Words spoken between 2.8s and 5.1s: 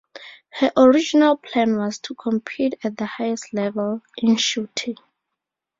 at the highest level in Shooting.